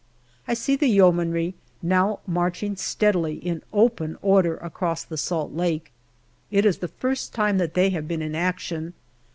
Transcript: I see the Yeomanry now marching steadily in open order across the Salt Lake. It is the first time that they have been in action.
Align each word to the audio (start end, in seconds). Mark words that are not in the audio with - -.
I 0.47 0.55
see 0.55 0.75
the 0.75 0.87
Yeomanry 0.87 1.53
now 1.83 2.21
marching 2.25 2.75
steadily 2.75 3.35
in 3.35 3.61
open 3.71 4.17
order 4.23 4.57
across 4.57 5.03
the 5.03 5.15
Salt 5.15 5.51
Lake. 5.53 5.91
It 6.49 6.65
is 6.65 6.79
the 6.79 6.87
first 6.87 7.35
time 7.35 7.59
that 7.59 7.75
they 7.75 7.91
have 7.91 8.07
been 8.07 8.23
in 8.23 8.33
action. 8.33 8.95